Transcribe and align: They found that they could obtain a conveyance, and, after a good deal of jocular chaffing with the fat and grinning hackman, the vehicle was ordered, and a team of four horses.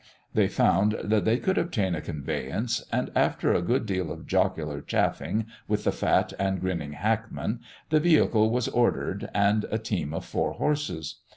They 0.33 0.47
found 0.47 0.97
that 1.03 1.25
they 1.25 1.37
could 1.37 1.59
obtain 1.59 1.93
a 1.93 2.01
conveyance, 2.01 2.83
and, 2.91 3.11
after 3.15 3.53
a 3.53 3.61
good 3.61 3.85
deal 3.85 4.11
of 4.11 4.25
jocular 4.25 4.81
chaffing 4.81 5.45
with 5.67 5.83
the 5.83 5.91
fat 5.91 6.33
and 6.39 6.59
grinning 6.59 6.93
hackman, 6.93 7.59
the 7.91 7.99
vehicle 7.99 8.49
was 8.49 8.67
ordered, 8.69 9.29
and 9.35 9.67
a 9.69 9.77
team 9.77 10.11
of 10.11 10.25
four 10.25 10.53
horses. 10.53 11.19